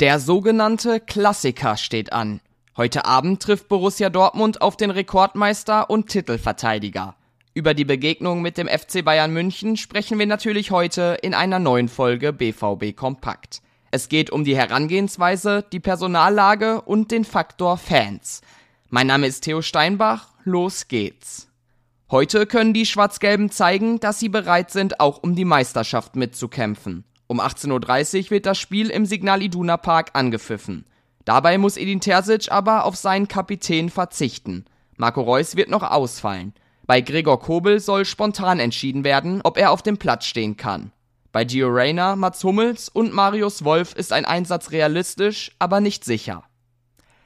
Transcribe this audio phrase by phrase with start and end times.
[0.00, 2.40] Der sogenannte Klassiker steht an.
[2.76, 7.14] Heute Abend trifft Borussia Dortmund auf den Rekordmeister und Titelverteidiger.
[7.54, 11.88] Über die Begegnung mit dem FC Bayern München sprechen wir natürlich heute in einer neuen
[11.88, 13.62] Folge BVB Kompakt.
[13.92, 18.40] Es geht um die Herangehensweise, die Personallage und den Faktor Fans.
[18.90, 21.46] Mein Name ist Theo Steinbach, los geht's.
[22.10, 27.04] Heute können die Schwarz-Gelben zeigen, dass sie bereit sind, auch um die Meisterschaft mitzukämpfen.
[27.26, 30.84] Um 18.30 Uhr wird das Spiel im Signal Iduna Park angepfiffen.
[31.24, 34.66] Dabei muss Edin Terzic aber auf seinen Kapitän verzichten.
[34.96, 36.52] Marco Reus wird noch ausfallen.
[36.86, 40.92] Bei Gregor Kobel soll spontan entschieden werden, ob er auf dem Platz stehen kann.
[41.32, 46.44] Bei Gio Reyna, Mats Hummels und Marius Wolf ist ein Einsatz realistisch, aber nicht sicher.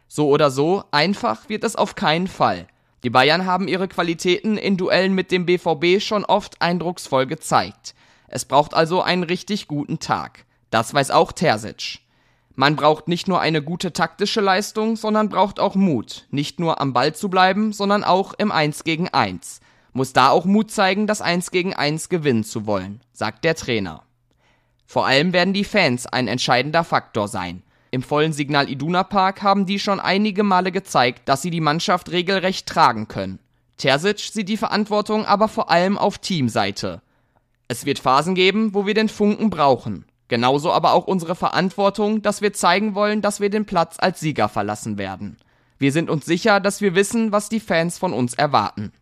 [0.07, 2.69] So oder so, einfach wird es auf keinen Fall.
[3.03, 7.95] Die Bayern haben ihre Qualitäten in Duellen mit dem BVB schon oft eindrucksvoll gezeigt.
[8.29, 10.45] Es braucht also einen richtig guten Tag.
[10.71, 12.01] Das weiß auch Terzic.
[12.55, 16.93] Man braucht nicht nur eine gute taktische Leistung, sondern braucht auch Mut, nicht nur am
[16.93, 19.61] Ball zu bleiben, sondern auch im 1 gegen 1.
[19.93, 24.03] Muss da auch Mut zeigen, das 1 gegen 1 gewinnen zu wollen, sagt der Trainer.
[24.87, 27.63] Vor allem werden die Fans ein entscheidender Faktor sein.
[27.91, 32.11] Im vollen Signal Iduna Park haben die schon einige Male gezeigt, dass sie die Mannschaft
[32.11, 33.39] regelrecht tragen können.
[33.77, 37.03] Terzic sieht die Verantwortung aber vor allem auf Teamseite.
[37.69, 40.07] Es wird Phasen geben, wo wir den Funken brauchen.
[40.29, 44.49] Genauso aber auch unsere Verantwortung, dass wir zeigen wollen, dass wir den Platz als Sieger
[44.49, 45.37] verlassen werden.
[45.79, 48.93] Wir sind uns sicher, dass wir wissen, was die Fans von uns erwarten.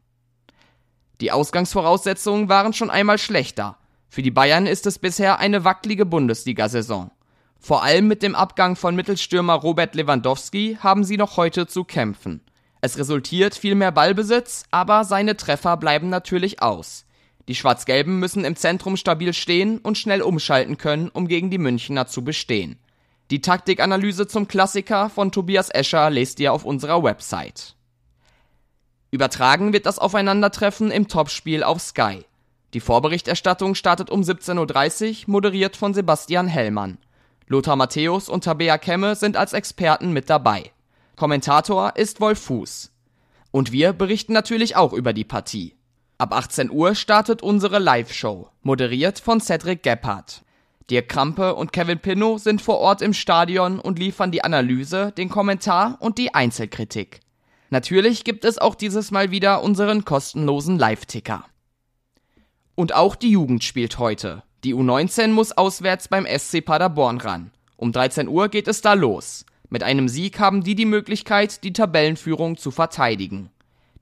[1.21, 3.79] Die Ausgangsvoraussetzungen waren schon einmal schlechter.
[4.09, 7.11] Für die Bayern ist es bisher eine wackelige Bundesliga-Saison.
[7.59, 12.43] Vor allem mit dem Abgang von Mittelstürmer Robert Lewandowski haben sie noch heute zu kämpfen.
[12.81, 17.06] Es resultiert viel mehr Ballbesitz, aber seine Treffer bleiben natürlich aus.
[17.49, 22.07] Die Schwarz-Gelben müssen im Zentrum stabil stehen und schnell umschalten können, um gegen die Münchner
[22.07, 22.79] zu bestehen.
[23.31, 27.75] Die Taktikanalyse zum Klassiker von Tobias Escher lest ihr auf unserer Website.
[29.11, 32.25] Übertragen wird das Aufeinandertreffen im Topspiel auf Sky.
[32.75, 36.99] Die Vorberichterstattung startet um 17.30 Uhr, moderiert von Sebastian Hellmann.
[37.47, 40.73] Lothar Matthäus und Tabea Kemme sind als Experten mit dabei.
[41.15, 42.91] Kommentator ist Wolf Fuß.
[43.53, 45.76] Und wir berichten natürlich auch über die Partie.
[46.19, 50.45] Ab 18 Uhr startet unsere Live-Show, moderiert von Cedric Gebhardt.
[50.89, 55.29] Dirk Krampe und Kevin Pinnow sind vor Ort im Stadion und liefern die Analyse, den
[55.29, 57.21] Kommentar und die Einzelkritik.
[57.69, 61.45] Natürlich gibt es auch dieses Mal wieder unseren kostenlosen Live-Ticker.
[62.75, 64.43] Und auch die Jugend spielt heute.
[64.65, 67.51] Die U19 muss auswärts beim SC Paderborn ran.
[67.77, 69.45] Um 13 Uhr geht es da los.
[69.69, 73.51] Mit einem Sieg haben die die Möglichkeit, die Tabellenführung zu verteidigen.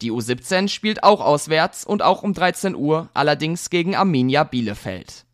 [0.03, 5.25] Die U17 spielt auch auswärts und auch um 13 Uhr, allerdings gegen Arminia Bielefeld.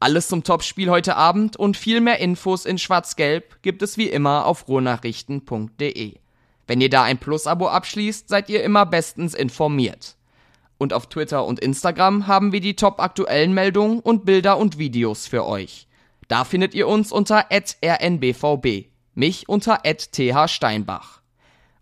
[0.00, 4.46] Alles zum Topspiel heute Abend und viel mehr Infos in Schwarz-Gelb gibt es wie immer
[4.46, 6.14] auf ruhrnachrichten.de.
[6.66, 10.16] Wenn ihr da ein Plus-Abo abschließt, seid ihr immer bestens informiert.
[10.78, 15.26] Und auf Twitter und Instagram haben wir die top aktuellen Meldungen und Bilder und Videos
[15.26, 15.86] für euch.
[16.28, 21.19] Da findet ihr uns unter rnbvb, mich unter thsteinbach.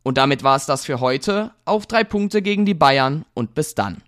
[0.09, 1.51] Und damit war es das für heute.
[1.67, 3.99] Auf drei Punkte gegen die Bayern und bis dann.